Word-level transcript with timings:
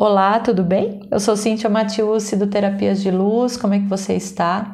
Olá, 0.00 0.38
tudo 0.38 0.62
bem? 0.62 1.00
Eu 1.10 1.18
sou 1.18 1.36
Cíntia 1.36 1.68
Matiusi 1.68 2.36
do 2.36 2.46
Terapias 2.46 3.02
de 3.02 3.10
Luz, 3.10 3.56
como 3.56 3.74
é 3.74 3.80
que 3.80 3.88
você 3.88 4.14
está? 4.14 4.72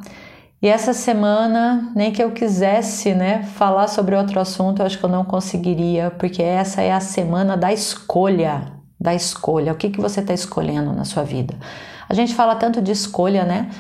E 0.61 0.69
essa 0.69 0.93
semana, 0.93 1.91
nem 1.97 2.13
que 2.13 2.23
eu 2.23 2.33
quisesse 2.33 3.15
né, 3.15 3.43
falar 3.43 3.89
sobre 3.89 4.15
outro 4.15 4.39
assunto, 4.39 4.83
eu 4.83 4.87
acho 4.87 4.99
que 4.99 5.05
eu 5.05 5.09
não 5.09 5.25
conseguiria, 5.25 6.11
porque 6.11 6.43
essa 6.43 6.83
é 6.83 6.93
a 6.93 7.01
semana 7.01 7.57
da 7.57 7.73
escolha, 7.73 8.75
da 9.01 9.15
escolha. 9.15 9.73
O 9.73 9.77
que, 9.77 9.89
que 9.89 9.99
você 9.99 10.21
está 10.21 10.35
escolhendo 10.35 10.93
na 10.93 11.07
sua 11.07 11.23
vida? 11.23 11.55
A 12.07 12.13
gente 12.13 12.35
fala 12.35 12.55
tanto 12.55 12.83
de 12.83 12.93
escolha, 12.93 13.47
né? 13.47 13.71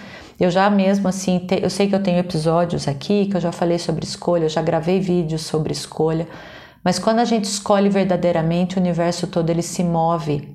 Eu 0.40 0.50
já 0.50 0.70
mesmo 0.70 1.08
assim, 1.08 1.40
te, 1.40 1.62
eu 1.62 1.68
sei 1.68 1.90
que 1.90 1.94
eu 1.94 2.02
tenho 2.02 2.20
episódios 2.20 2.88
aqui 2.88 3.26
que 3.26 3.36
eu 3.36 3.40
já 3.42 3.52
falei 3.52 3.78
sobre 3.78 4.06
escolha, 4.06 4.44
eu 4.44 4.48
já 4.48 4.62
gravei 4.62 4.98
vídeos 4.98 5.42
sobre 5.42 5.74
escolha, 5.74 6.26
mas 6.82 6.98
quando 6.98 7.18
a 7.18 7.24
gente 7.26 7.44
escolhe 7.44 7.90
verdadeiramente, 7.90 8.78
o 8.78 8.80
universo 8.80 9.26
todo 9.26 9.50
ele 9.50 9.60
se 9.60 9.84
move 9.84 10.53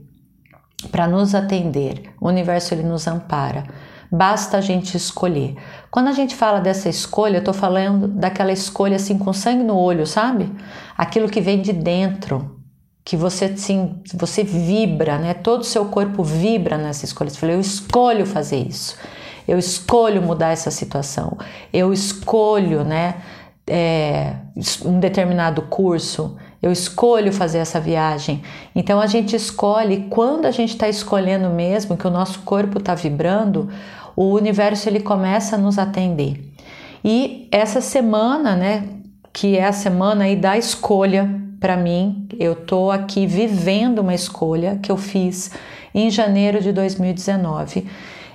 para 0.92 1.08
nos 1.08 1.36
atender. 1.36 2.14
O 2.20 2.28
universo 2.28 2.74
ele 2.74 2.84
nos 2.84 3.08
ampara. 3.08 3.64
Basta 4.12 4.58
a 4.58 4.62
gente 4.62 4.98
escolher. 4.98 5.56
Quando 5.92 6.08
a 6.08 6.14
gente 6.14 6.36
fala 6.36 6.60
dessa 6.60 6.90
escolha, 6.90 7.36
eu 7.36 7.40
estou 7.40 7.54
falando 7.54 8.08
daquela 8.08 8.52
escolha 8.52 8.96
assim 8.96 9.18
com 9.18 9.32
sangue 9.32 9.64
no 9.64 9.78
olho, 9.78 10.08
sabe? 10.08 10.52
Aquilo 10.98 11.30
que 11.30 11.40
vem 11.40 11.62
de 11.62 11.72
dentro, 11.72 12.60
que 13.06 13.16
você 13.16 13.46
assim, 13.46 14.02
você 14.16 14.44
vibra, 14.44 15.20
né? 15.20 15.34
Todo 15.36 15.62
o 15.62 15.66
seu 15.66 15.86
corpo 15.86 16.24
vibra 16.24 16.78
nessa 16.78 17.06
escolha. 17.06 17.30
Você 17.30 17.38
fala, 17.38 17.54
eu 17.54 17.60
escolho 17.60 18.26
fazer 18.26 18.58
isso. 18.58 18.98
Eu 19.48 19.60
escolho 19.60 20.22
mudar 20.22 20.50
essa 20.50 20.72
situação. 20.72 21.38
Eu 21.72 21.94
escolho, 21.94 22.84
né? 22.84 23.16
É, 23.68 24.36
um 24.84 25.00
determinado 25.00 25.62
curso 25.64 26.36
eu 26.62 26.72
escolho 26.72 27.32
fazer 27.32 27.60
essa 27.60 27.80
viagem. 27.80 28.42
Então 28.76 29.00
a 29.00 29.08
gente 29.08 29.36
escolhe, 29.36 30.08
quando 30.10 30.46
a 30.46 30.52
gente 30.52 30.72
está 30.72 30.90
escolhendo 30.90 31.50
mesmo, 31.50 31.96
que 31.96 32.06
o 32.06 32.12
nosso 32.12 32.40
corpo 32.40 32.80
está 32.80 32.94
vibrando, 32.94 33.70
o 34.16 34.34
universo 34.34 34.90
ele 34.90 35.00
começa 35.00 35.56
a 35.56 35.60
nos 35.60 35.80
atender. 35.80 36.46
E 37.04 37.48
essa 37.52 37.80
semana, 37.80 38.56
né, 38.56 38.84
que 39.32 39.58
é 39.58 39.66
a 39.66 39.72
semana 39.72 40.26
aí 40.26 40.36
da 40.36 40.58
escolha 40.58 41.30
para 41.60 41.78
mim, 41.78 42.28
eu 42.38 42.56
tô 42.56 42.92
aqui 42.92 43.26
vivendo 43.26 44.00
uma 44.00 44.14
escolha 44.14 44.80
que 44.82 44.92
eu 44.92 44.98
fiz 44.98 45.52
em 45.96 46.10
janeiro 46.10 46.62
de 46.62 46.74
2019. 46.74 47.88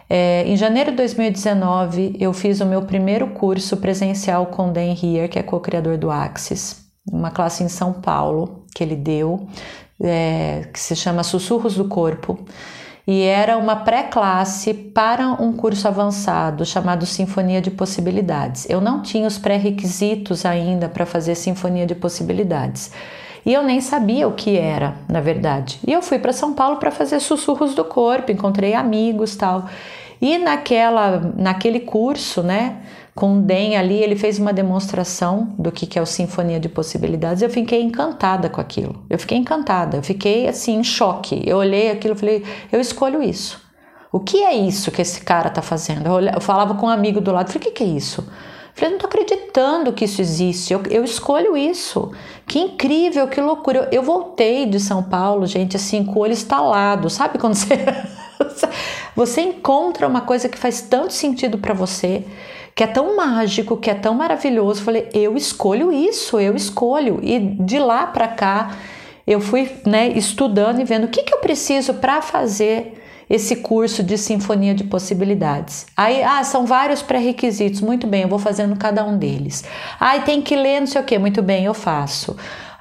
É, 0.08 0.44
em 0.46 0.56
janeiro 0.56 0.90
de 0.90 0.96
2019, 0.98 2.16
eu 2.18 2.32
fiz 2.32 2.60
o 2.60 2.66
meu 2.66 2.82
primeiro 2.82 3.28
curso 3.28 3.76
presencial 3.78 4.46
com 4.46 4.72
Dan 4.72 4.94
Heer, 5.02 5.28
que 5.28 5.38
é 5.38 5.42
co-criador 5.42 5.96
do 5.96 6.10
Axis 6.10 6.83
uma 7.10 7.30
classe 7.30 7.62
em 7.62 7.68
São 7.68 7.92
Paulo 7.92 8.64
que 8.74 8.82
ele 8.82 8.96
deu, 8.96 9.46
é, 10.00 10.68
que 10.72 10.80
se 10.80 10.96
chama 10.96 11.22
Sussurros 11.22 11.76
do 11.76 11.86
Corpo, 11.86 12.38
e 13.06 13.22
era 13.22 13.58
uma 13.58 13.76
pré-classe 13.76 14.72
para 14.72 15.28
um 15.28 15.52
curso 15.52 15.86
avançado 15.86 16.64
chamado 16.64 17.04
Sinfonia 17.04 17.60
de 17.60 17.70
Possibilidades. 17.70 18.68
Eu 18.68 18.80
não 18.80 19.02
tinha 19.02 19.28
os 19.28 19.36
pré-requisitos 19.36 20.46
ainda 20.46 20.88
para 20.88 21.04
fazer 21.04 21.34
Sinfonia 21.34 21.86
de 21.86 21.94
Possibilidades. 21.94 22.90
E 23.44 23.52
eu 23.52 23.62
nem 23.62 23.78
sabia 23.82 24.26
o 24.26 24.32
que 24.32 24.56
era, 24.56 24.94
na 25.06 25.20
verdade. 25.20 25.78
E 25.86 25.92
eu 25.92 26.00
fui 26.00 26.18
para 26.18 26.32
São 26.32 26.54
Paulo 26.54 26.78
para 26.78 26.90
fazer 26.90 27.20
sussurros 27.20 27.74
do 27.74 27.84
corpo, 27.84 28.32
encontrei 28.32 28.72
amigos, 28.72 29.36
tal. 29.36 29.66
E 30.18 30.38
naquela 30.38 31.34
naquele 31.36 31.80
curso, 31.80 32.42
né, 32.42 32.78
com 33.14 33.38
o 33.38 33.42
Den 33.42 33.76
ali, 33.76 34.02
ele 34.02 34.16
fez 34.16 34.40
uma 34.40 34.52
demonstração 34.52 35.54
do 35.56 35.70
que 35.70 35.98
é 35.98 36.02
o 36.02 36.06
Sinfonia 36.06 36.58
de 36.58 36.68
Possibilidades. 36.68 37.42
Eu 37.42 37.50
fiquei 37.50 37.80
encantada 37.80 38.48
com 38.48 38.60
aquilo. 38.60 39.04
Eu 39.08 39.18
fiquei 39.18 39.38
encantada, 39.38 39.98
eu 39.98 40.02
fiquei 40.02 40.48
assim 40.48 40.78
em 40.78 40.84
choque. 40.84 41.42
Eu 41.46 41.58
olhei 41.58 41.90
aquilo 41.90 42.14
e 42.14 42.18
falei, 42.18 42.44
eu 42.72 42.80
escolho 42.80 43.22
isso. 43.22 43.62
O 44.10 44.18
que 44.18 44.42
é 44.42 44.54
isso 44.54 44.90
que 44.90 45.02
esse 45.02 45.20
cara 45.20 45.48
tá 45.48 45.62
fazendo? 45.62 46.06
Eu, 46.06 46.20
eu 46.34 46.40
falava 46.40 46.74
com 46.74 46.86
um 46.86 46.90
amigo 46.90 47.20
do 47.20 47.32
lado, 47.32 47.52
falei, 47.52 47.68
o 47.68 47.70
que, 47.70 47.78
que 47.78 47.84
é 47.84 47.86
isso? 47.86 48.20
Eu 48.20 48.72
falei, 48.74 48.90
não 48.90 48.98
tô 48.98 49.06
acreditando 49.06 49.92
que 49.92 50.04
isso 50.04 50.20
existe, 50.20 50.72
eu, 50.72 50.82
eu 50.90 51.04
escolho 51.04 51.56
isso. 51.56 52.10
Que 52.46 52.58
incrível, 52.58 53.28
que 53.28 53.40
loucura. 53.40 53.88
Eu, 53.92 54.00
eu 54.00 54.02
voltei 54.02 54.66
de 54.66 54.80
São 54.80 55.04
Paulo, 55.04 55.46
gente, 55.46 55.76
assim, 55.76 56.04
com 56.04 56.18
o 56.18 56.22
olho 56.22 56.32
estalado. 56.32 57.08
Sabe 57.08 57.38
quando 57.38 57.54
você, 57.54 57.76
você 59.14 59.40
encontra 59.40 60.06
uma 60.06 60.20
coisa 60.22 60.48
que 60.48 60.58
faz 60.58 60.80
tanto 60.82 61.12
sentido 61.12 61.58
para 61.58 61.74
você 61.74 62.24
que 62.74 62.82
é 62.82 62.86
tão 62.86 63.16
mágico, 63.16 63.76
que 63.76 63.88
é 63.88 63.94
tão 63.94 64.14
maravilhoso. 64.14 64.82
Falei, 64.82 65.08
eu 65.14 65.36
escolho 65.36 65.92
isso, 65.92 66.40
eu 66.40 66.56
escolho. 66.56 67.20
E 67.22 67.38
de 67.38 67.78
lá 67.78 68.06
para 68.06 68.26
cá, 68.26 68.76
eu 69.26 69.40
fui 69.40 69.70
né, 69.86 70.08
estudando 70.08 70.80
e 70.80 70.84
vendo 70.84 71.04
o 71.04 71.08
que, 71.08 71.22
que 71.22 71.32
eu 71.32 71.38
preciso 71.38 71.94
para 71.94 72.20
fazer 72.20 73.00
esse 73.30 73.56
curso 73.56 74.02
de 74.02 74.18
Sinfonia 74.18 74.74
de 74.74 74.84
Possibilidades. 74.84 75.86
Aí, 75.96 76.22
ah, 76.22 76.42
são 76.44 76.66
vários 76.66 77.00
pré-requisitos. 77.00 77.80
Muito 77.80 78.06
bem, 78.06 78.22
eu 78.22 78.28
vou 78.28 78.38
fazendo 78.38 78.76
cada 78.76 79.04
um 79.04 79.16
deles. 79.16 79.64
Ah, 79.98 80.18
tem 80.18 80.42
que 80.42 80.56
ler 80.56 80.80
não 80.80 80.86
sei 80.86 81.00
o 81.00 81.04
que. 81.04 81.18
Muito 81.18 81.42
bem, 81.42 81.64
eu 81.64 81.74
faço. 81.74 82.36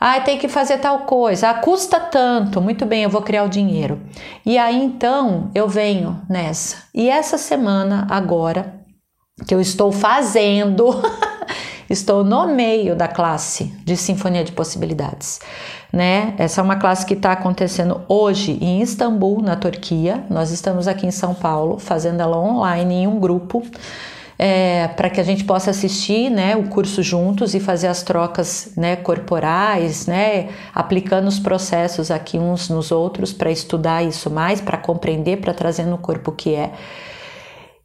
Ah, 0.05 0.19
tem 0.19 0.37
que 0.37 0.49
fazer 0.49 0.79
tal 0.79 0.99
coisa. 1.05 1.49
Ah, 1.49 1.53
custa 1.53 1.97
tanto. 1.97 2.59
Muito 2.59 2.85
bem, 2.85 3.03
eu 3.03 3.09
vou 3.09 3.21
criar 3.21 3.45
o 3.45 3.47
dinheiro. 3.47 4.01
E 4.45 4.57
aí 4.57 4.83
então 4.83 5.49
eu 5.55 5.65
venho 5.65 6.19
nessa. 6.29 6.75
E 6.93 7.09
essa 7.09 7.37
semana 7.37 8.05
agora 8.09 8.81
que 9.47 9.55
eu 9.55 9.61
estou 9.61 9.93
fazendo, 9.93 10.89
estou 11.89 12.21
no 12.21 12.47
meio 12.47 12.97
da 12.97 13.07
classe 13.07 13.73
de 13.85 13.95
Sinfonia 13.95 14.43
de 14.43 14.51
Possibilidades. 14.51 15.39
Né? 15.89 16.33
Essa 16.37 16.59
é 16.59 16.63
uma 16.65 16.75
classe 16.75 17.05
que 17.05 17.13
está 17.13 17.31
acontecendo 17.31 18.01
hoje 18.09 18.57
em 18.61 18.81
Istambul, 18.81 19.41
na 19.41 19.55
Turquia. 19.55 20.25
Nós 20.29 20.51
estamos 20.51 20.85
aqui 20.85 21.07
em 21.07 21.11
São 21.11 21.33
Paulo, 21.33 21.79
fazendo 21.79 22.19
ela 22.19 22.37
online 22.37 22.95
em 22.95 23.07
um 23.07 23.21
grupo. 23.21 23.63
É, 24.37 24.87
para 24.89 25.09
que 25.09 25.21
a 25.21 25.23
gente 25.23 25.43
possa 25.43 25.69
assistir 25.69 26.29
né, 26.29 26.55
o 26.55 26.63
curso 26.63 27.03
juntos 27.03 27.53
e 27.53 27.59
fazer 27.59 27.87
as 27.87 28.01
trocas 28.01 28.71
né, 28.75 28.95
corporais, 28.95 30.07
né, 30.07 30.49
aplicando 30.73 31.27
os 31.27 31.39
processos 31.39 32.09
aqui 32.09 32.39
uns 32.39 32.67
nos 32.67 32.91
outros 32.91 33.31
para 33.31 33.51
estudar 33.51 34.03
isso 34.03 34.29
mais, 34.29 34.59
para 34.59 34.77
compreender, 34.77 35.37
para 35.37 35.53
trazer 35.53 35.85
no 35.85 35.97
corpo 35.97 36.31
o 36.31 36.33
que 36.33 36.55
é. 36.55 36.71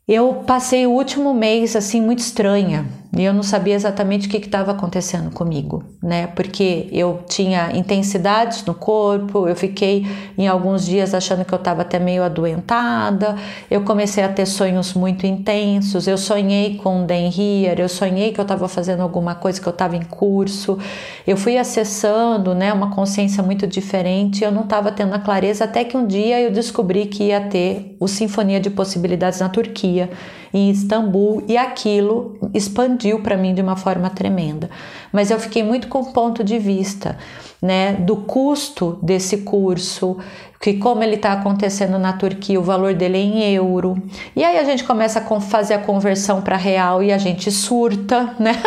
Eu 0.08 0.42
passei 0.46 0.86
o 0.86 0.90
último 0.90 1.34
mês 1.34 1.76
assim 1.76 2.00
muito 2.00 2.20
estranha. 2.20 2.86
E 3.16 3.24
eu 3.24 3.32
não 3.32 3.42
sabia 3.42 3.74
exatamente 3.74 4.28
o 4.28 4.30
que 4.30 4.36
estava 4.36 4.72
acontecendo 4.72 5.30
comigo, 5.30 5.82
né? 6.02 6.26
Porque 6.26 6.88
eu 6.92 7.20
tinha 7.26 7.74
intensidades 7.74 8.62
no 8.66 8.74
corpo, 8.74 9.48
eu 9.48 9.56
fiquei 9.56 10.06
em 10.36 10.46
alguns 10.46 10.84
dias 10.84 11.14
achando 11.14 11.42
que 11.42 11.52
eu 11.52 11.58
estava 11.58 11.82
até 11.82 11.98
meio 11.98 12.22
adoentada, 12.22 13.34
eu 13.70 13.80
comecei 13.80 14.22
a 14.22 14.28
ter 14.28 14.44
sonhos 14.44 14.92
muito 14.92 15.26
intensos, 15.26 16.06
eu 16.06 16.18
sonhei 16.18 16.76
com 16.76 17.06
Dan 17.06 17.30
Heer, 17.34 17.80
eu 17.80 17.88
sonhei 17.88 18.30
que 18.30 18.38
eu 18.38 18.42
estava 18.42 18.68
fazendo 18.68 19.00
alguma 19.00 19.34
coisa, 19.34 19.58
que 19.58 19.66
eu 19.66 19.72
estava 19.72 19.96
em 19.96 20.02
curso, 20.02 20.78
eu 21.26 21.36
fui 21.36 21.56
acessando, 21.56 22.54
né, 22.54 22.74
uma 22.74 22.94
consciência 22.94 23.42
muito 23.42 23.66
diferente, 23.66 24.44
eu 24.44 24.52
não 24.52 24.64
estava 24.64 24.92
tendo 24.92 25.14
a 25.14 25.18
clareza 25.18 25.64
até 25.64 25.82
que 25.82 25.96
um 25.96 26.06
dia 26.06 26.40
eu 26.42 26.52
descobri 26.52 27.06
que 27.06 27.24
ia 27.24 27.40
ter 27.40 27.96
o 27.98 28.06
Sinfonia 28.06 28.60
de 28.60 28.68
Possibilidades 28.68 29.40
na 29.40 29.48
Turquia 29.48 29.97
Turquia, 29.98 30.08
em 30.52 30.70
Istambul, 30.70 31.44
e 31.46 31.56
aquilo 31.56 32.38
expandiu 32.54 33.20
para 33.20 33.36
mim 33.36 33.54
de 33.54 33.62
uma 33.62 33.76
forma 33.76 34.10
tremenda. 34.10 34.70
Mas 35.12 35.30
eu 35.30 35.38
fiquei 35.38 35.62
muito 35.62 35.88
com 35.88 36.00
o 36.00 36.12
ponto 36.12 36.44
de 36.44 36.58
vista 36.58 37.16
né, 37.60 37.94
do 37.94 38.16
custo 38.16 38.98
desse 39.02 39.38
curso, 39.38 40.16
que 40.60 40.74
como 40.74 41.02
ele 41.02 41.16
está 41.16 41.32
acontecendo 41.32 41.98
na 41.98 42.12
Turquia, 42.12 42.58
o 42.58 42.62
valor 42.62 42.94
dele 42.94 43.18
é 43.18 43.20
em 43.20 43.54
euro. 43.54 44.00
E 44.34 44.44
aí 44.44 44.58
a 44.58 44.64
gente 44.64 44.84
começa 44.84 45.20
a 45.20 45.40
fazer 45.40 45.74
a 45.74 45.78
conversão 45.78 46.42
para 46.42 46.56
real 46.56 47.02
e 47.02 47.12
a 47.12 47.18
gente 47.18 47.50
surta, 47.50 48.34
né? 48.38 48.60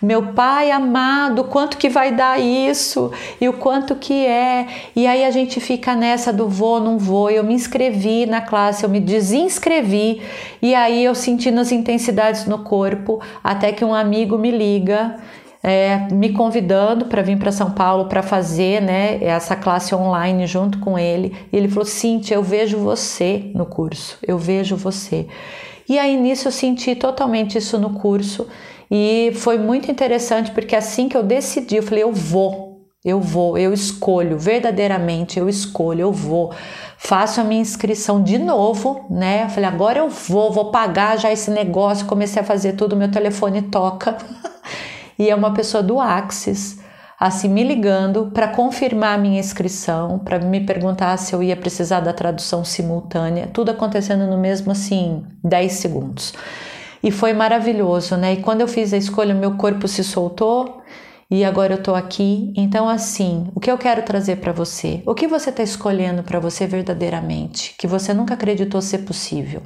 Meu 0.00 0.32
pai 0.32 0.72
amado, 0.72 1.44
quanto 1.44 1.76
que 1.76 1.88
vai 1.88 2.12
dar 2.12 2.40
isso? 2.40 3.12
E 3.40 3.48
o 3.48 3.52
quanto 3.52 3.94
que 3.94 4.26
é? 4.26 4.66
E 4.96 5.06
aí 5.06 5.24
a 5.24 5.30
gente 5.30 5.60
fica 5.60 5.94
nessa 5.94 6.32
do 6.32 6.48
vou, 6.48 6.80
não 6.80 6.98
vou. 6.98 7.30
Eu 7.30 7.44
me 7.44 7.54
inscrevi 7.54 8.26
na 8.26 8.40
classe, 8.40 8.82
eu 8.82 8.90
me 8.90 8.98
desinscrevi 8.98 10.20
e 10.62 10.74
aí 10.74 11.04
eu 11.04 11.14
sentindo 11.14 11.60
as 11.60 11.72
intensidades 11.72 12.46
no 12.46 12.60
corpo, 12.60 13.20
até 13.42 13.72
que 13.72 13.84
um 13.84 13.92
amigo 13.92 14.38
me 14.38 14.50
liga 14.50 15.16
é, 15.62 16.08
me 16.12 16.32
convidando 16.32 17.06
para 17.06 17.22
vir 17.22 17.38
para 17.38 17.52
São 17.52 17.70
Paulo 17.70 18.06
para 18.06 18.22
fazer 18.22 18.82
né, 18.82 19.22
essa 19.22 19.54
classe 19.54 19.94
online 19.94 20.46
junto 20.46 20.78
com 20.80 20.98
ele. 20.98 21.36
E 21.52 21.56
ele 21.56 21.68
falou: 21.68 21.84
Cintia, 21.84 22.36
eu 22.36 22.42
vejo 22.42 22.78
você 22.78 23.50
no 23.54 23.64
curso, 23.64 24.18
eu 24.26 24.36
vejo 24.36 24.74
você. 24.76 25.26
E 25.88 25.98
aí 25.98 26.16
nisso 26.16 26.48
eu 26.48 26.52
senti 26.52 26.94
totalmente 26.94 27.58
isso 27.58 27.78
no 27.78 27.90
curso 27.90 28.48
e 28.90 29.32
foi 29.36 29.58
muito 29.58 29.90
interessante 29.90 30.50
porque 30.50 30.76
assim 30.76 31.08
que 31.08 31.16
eu 31.16 31.22
decidi, 31.22 31.76
eu 31.76 31.82
falei: 31.82 32.02
eu 32.02 32.12
vou, 32.12 32.71
eu 33.04 33.20
vou, 33.20 33.58
eu 33.58 33.72
escolho, 33.72 34.38
verdadeiramente 34.38 35.36
eu 35.36 35.48
escolho, 35.48 36.02
eu 36.02 36.12
vou. 36.12 36.54
Faço 36.96 37.40
a 37.40 37.44
minha 37.44 37.60
inscrição 37.60 38.22
de 38.22 38.38
novo, 38.38 39.06
né? 39.10 39.42
Eu 39.44 39.48
falei, 39.48 39.68
agora 39.68 39.98
eu 39.98 40.08
vou, 40.08 40.52
vou 40.52 40.70
pagar 40.70 41.18
já 41.18 41.32
esse 41.32 41.50
negócio. 41.50 42.06
Comecei 42.06 42.40
a 42.40 42.44
fazer 42.44 42.74
tudo, 42.74 42.94
meu 42.94 43.10
telefone 43.10 43.62
toca. 43.62 44.16
e 45.18 45.28
é 45.28 45.34
uma 45.34 45.52
pessoa 45.52 45.82
do 45.82 45.98
Axis. 45.98 46.78
assim 47.18 47.48
me 47.48 47.64
ligando 47.64 48.30
para 48.32 48.46
confirmar 48.46 49.18
a 49.18 49.20
minha 49.20 49.40
inscrição, 49.40 50.20
para 50.20 50.38
me 50.38 50.60
perguntar 50.60 51.16
se 51.16 51.34
eu 51.34 51.42
ia 51.42 51.56
precisar 51.56 51.98
da 51.98 52.12
tradução 52.12 52.64
simultânea, 52.64 53.50
tudo 53.52 53.72
acontecendo 53.72 54.28
no 54.28 54.38
mesmo 54.38 54.70
assim 54.70 55.24
10 55.42 55.72
segundos. 55.72 56.34
E 57.02 57.10
foi 57.10 57.32
maravilhoso, 57.32 58.16
né? 58.16 58.34
E 58.34 58.36
quando 58.36 58.60
eu 58.60 58.68
fiz 58.68 58.92
a 58.92 58.96
escolha, 58.96 59.34
meu 59.34 59.56
corpo 59.56 59.88
se 59.88 60.04
soltou 60.04 60.82
e 61.32 61.44
agora 61.46 61.72
eu 61.72 61.78
estou 61.78 61.94
aqui. 61.94 62.52
Então, 62.54 62.86
assim, 62.86 63.50
o 63.54 63.60
que 63.60 63.70
eu 63.70 63.78
quero 63.78 64.04
trazer 64.04 64.36
para 64.36 64.52
você? 64.52 65.02
O 65.06 65.14
que 65.14 65.26
você 65.26 65.48
está 65.48 65.62
escolhendo 65.62 66.22
para 66.22 66.38
você 66.38 66.66
verdadeiramente, 66.66 67.74
que 67.78 67.86
você 67.86 68.12
nunca 68.12 68.34
acreditou 68.34 68.82
ser 68.82 68.98
possível? 68.98 69.62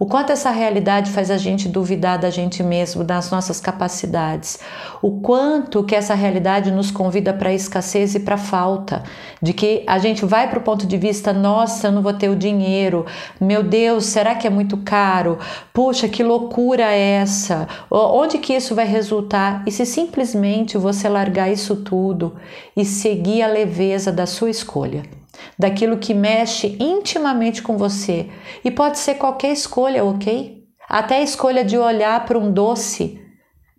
O 0.00 0.06
quanto 0.06 0.32
essa 0.32 0.50
realidade 0.50 1.10
faz 1.10 1.30
a 1.30 1.36
gente 1.36 1.68
duvidar 1.68 2.18
da 2.18 2.30
gente 2.30 2.62
mesmo, 2.62 3.04
das 3.04 3.30
nossas 3.30 3.60
capacidades. 3.60 4.58
O 5.02 5.20
quanto 5.20 5.84
que 5.84 5.94
essa 5.94 6.14
realidade 6.14 6.70
nos 6.70 6.90
convida 6.90 7.34
para 7.34 7.50
a 7.50 7.54
escassez 7.54 8.14
e 8.14 8.20
para 8.20 8.36
a 8.36 8.38
falta. 8.38 9.02
De 9.42 9.52
que 9.52 9.84
a 9.86 9.98
gente 9.98 10.24
vai 10.24 10.48
para 10.48 10.58
o 10.58 10.62
ponto 10.62 10.86
de 10.86 10.96
vista: 10.96 11.34
nossa, 11.34 11.88
eu 11.88 11.92
não 11.92 12.00
vou 12.00 12.14
ter 12.14 12.30
o 12.30 12.36
dinheiro. 12.36 13.04
Meu 13.38 13.62
Deus, 13.62 14.06
será 14.06 14.34
que 14.34 14.46
é 14.46 14.50
muito 14.50 14.78
caro? 14.78 15.38
Puxa, 15.70 16.08
que 16.08 16.22
loucura 16.22 16.84
é 16.84 17.20
essa? 17.20 17.68
Onde 17.90 18.38
que 18.38 18.54
isso 18.54 18.74
vai 18.74 18.86
resultar? 18.86 19.62
E 19.66 19.70
se 19.70 19.84
simplesmente 19.84 20.78
você 20.78 21.10
largar 21.10 21.52
isso 21.52 21.76
tudo 21.76 22.36
e 22.74 22.86
seguir 22.86 23.42
a 23.42 23.48
leveza 23.48 24.10
da 24.10 24.24
sua 24.24 24.48
escolha? 24.48 25.19
Daquilo 25.58 25.98
que 25.98 26.14
mexe 26.14 26.76
intimamente 26.80 27.62
com 27.62 27.76
você. 27.76 28.28
E 28.64 28.70
pode 28.70 28.98
ser 28.98 29.14
qualquer 29.14 29.52
escolha, 29.52 30.04
ok? 30.04 30.64
Até 30.88 31.18
a 31.18 31.22
escolha 31.22 31.64
de 31.64 31.78
olhar 31.78 32.24
para 32.24 32.38
um 32.38 32.50
doce 32.50 33.20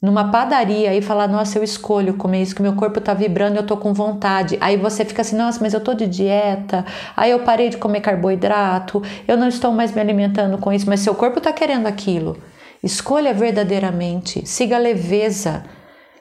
numa 0.01 0.31
padaria 0.31 0.95
e 0.95 1.01
falar: 1.01 1.27
Nossa, 1.27 1.59
eu 1.59 1.63
escolho 1.63 2.15
comer 2.15 2.41
isso, 2.41 2.55
que 2.55 2.61
meu 2.61 2.73
corpo 2.73 2.99
está 2.99 3.13
vibrando, 3.13 3.57
eu 3.57 3.61
estou 3.61 3.77
com 3.77 3.93
vontade. 3.93 4.57
Aí 4.59 4.75
você 4.75 5.05
fica 5.05 5.21
assim: 5.21 5.35
Nossa, 5.35 5.59
mas 5.61 5.73
eu 5.73 5.79
estou 5.79 5.93
de 5.93 6.07
dieta, 6.07 6.85
aí 7.15 7.31
eu 7.31 7.39
parei 7.39 7.69
de 7.69 7.77
comer 7.77 8.01
carboidrato, 8.01 9.01
eu 9.27 9.37
não 9.37 9.47
estou 9.47 9.71
mais 9.71 9.91
me 9.91 10.01
alimentando 10.01 10.57
com 10.57 10.73
isso, 10.73 10.89
mas 10.89 11.01
seu 11.01 11.13
corpo 11.13 11.37
está 11.37 11.53
querendo 11.53 11.85
aquilo. 11.85 12.37
Escolha 12.83 13.33
verdadeiramente, 13.33 14.47
siga 14.47 14.75
a 14.75 14.79
leveza, 14.79 15.63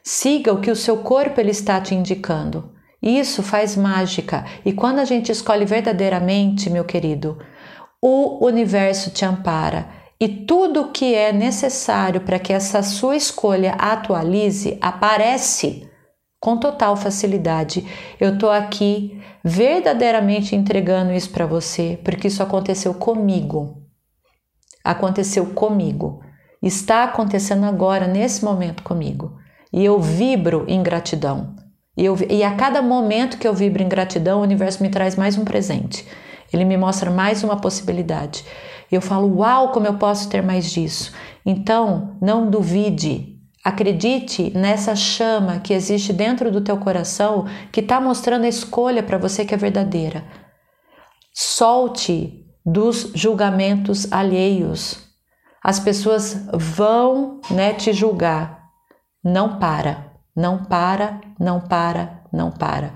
siga 0.02 0.52
o 0.52 0.60
que 0.60 0.70
o 0.70 0.76
seu 0.76 0.98
corpo 0.98 1.40
ele 1.40 1.50
está 1.50 1.80
te 1.80 1.94
indicando. 1.94 2.79
Isso 3.02 3.42
faz 3.42 3.76
mágica. 3.76 4.44
E 4.64 4.72
quando 4.72 4.98
a 4.98 5.04
gente 5.04 5.32
escolhe 5.32 5.64
verdadeiramente, 5.64 6.68
meu 6.68 6.84
querido, 6.84 7.38
o 8.02 8.44
universo 8.44 9.10
te 9.10 9.24
ampara 9.24 9.88
e 10.20 10.28
tudo 10.28 10.82
o 10.82 10.88
que 10.90 11.14
é 11.14 11.32
necessário 11.32 12.20
para 12.20 12.38
que 12.38 12.52
essa 12.52 12.82
sua 12.82 13.16
escolha 13.16 13.72
atualize 13.72 14.76
aparece 14.80 15.88
com 16.38 16.58
total 16.58 16.96
facilidade. 16.96 17.86
Eu 18.18 18.34
estou 18.34 18.50
aqui 18.50 19.20
verdadeiramente 19.42 20.54
entregando 20.54 21.12
isso 21.12 21.30
para 21.30 21.46
você, 21.46 21.98
porque 22.04 22.28
isso 22.28 22.42
aconteceu 22.42 22.94
comigo. 22.94 23.82
Aconteceu 24.84 25.46
comigo. 25.46 26.20
Está 26.62 27.04
acontecendo 27.04 27.64
agora, 27.64 28.06
nesse 28.06 28.44
momento 28.44 28.82
comigo. 28.82 29.36
E 29.72 29.84
eu 29.84 30.00
vibro 30.00 30.64
em 30.68 30.82
gratidão. 30.82 31.54
E, 32.00 32.04
eu, 32.06 32.16
e 32.30 32.42
a 32.42 32.54
cada 32.54 32.80
momento 32.80 33.36
que 33.36 33.46
eu 33.46 33.52
vibro 33.52 33.82
em 33.82 33.88
gratidão, 33.88 34.40
o 34.40 34.42
universo 34.42 34.82
me 34.82 34.88
traz 34.88 35.16
mais 35.16 35.36
um 35.36 35.44
presente. 35.44 36.06
Ele 36.50 36.64
me 36.64 36.74
mostra 36.74 37.10
mais 37.10 37.44
uma 37.44 37.60
possibilidade. 37.60 38.42
E 38.90 38.94
eu 38.94 39.02
falo, 39.02 39.36
uau, 39.36 39.70
como 39.70 39.86
eu 39.86 39.98
posso 39.98 40.30
ter 40.30 40.42
mais 40.42 40.70
disso. 40.70 41.12
Então, 41.44 42.16
não 42.18 42.48
duvide. 42.48 43.36
Acredite 43.62 44.50
nessa 44.56 44.96
chama 44.96 45.60
que 45.60 45.74
existe 45.74 46.10
dentro 46.10 46.50
do 46.50 46.62
teu 46.62 46.78
coração, 46.78 47.44
que 47.70 47.80
está 47.80 48.00
mostrando 48.00 48.46
a 48.46 48.48
escolha 48.48 49.02
para 49.02 49.18
você 49.18 49.44
que 49.44 49.52
é 49.52 49.58
verdadeira. 49.58 50.24
Solte 51.34 52.46
dos 52.64 53.12
julgamentos 53.14 54.10
alheios. 54.10 55.06
As 55.62 55.78
pessoas 55.78 56.48
vão 56.54 57.42
né, 57.50 57.74
te 57.74 57.92
julgar. 57.92 58.70
Não 59.22 59.58
para. 59.58 60.09
Não 60.34 60.64
para, 60.64 61.20
não 61.38 61.60
para, 61.60 62.22
não 62.32 62.50
para. 62.50 62.92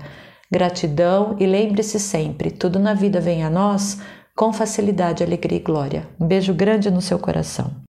Gratidão 0.51 1.35
e 1.39 1.45
lembre-se 1.45 1.99
sempre: 1.99 2.51
tudo 2.51 2.79
na 2.79 2.93
vida 2.93 3.19
vem 3.19 3.43
a 3.43 3.49
nós 3.49 3.99
com 4.35 4.51
facilidade, 4.51 5.23
alegria 5.23 5.59
e 5.59 5.63
glória. 5.63 6.07
Um 6.19 6.27
beijo 6.27 6.53
grande 6.53 6.91
no 6.91 7.01
seu 7.01 7.17
coração. 7.17 7.84